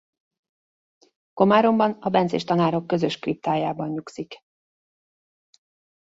Komáromban 1.33 1.91
a 1.99 2.09
bencés 2.09 2.43
tanárok 2.43 2.87
közös 2.87 3.19
kriptájában 3.19 3.89
nyugszik. 3.89 4.33